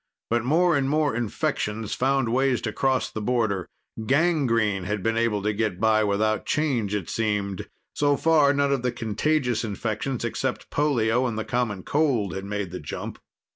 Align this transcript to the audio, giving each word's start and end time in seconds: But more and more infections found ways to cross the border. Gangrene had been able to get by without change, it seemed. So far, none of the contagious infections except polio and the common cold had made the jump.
But 0.31 0.43
more 0.43 0.75
and 0.75 0.89
more 0.89 1.15
infections 1.15 1.93
found 1.93 2.29
ways 2.29 2.59
to 2.61 2.73
cross 2.73 3.11
the 3.11 3.21
border. 3.21 3.67
Gangrene 4.07 4.85
had 4.85 5.03
been 5.03 5.15
able 5.15 5.43
to 5.43 5.53
get 5.53 5.79
by 5.79 6.03
without 6.03 6.43
change, 6.47 6.95
it 6.95 7.07
seemed. 7.07 7.69
So 7.93 8.17
far, 8.17 8.51
none 8.51 8.71
of 8.71 8.81
the 8.81 8.91
contagious 8.91 9.63
infections 9.63 10.25
except 10.25 10.71
polio 10.71 11.27
and 11.27 11.37
the 11.37 11.45
common 11.45 11.83
cold 11.83 12.33
had 12.33 12.45
made 12.45 12.71
the 12.71 12.79
jump. 12.79 13.19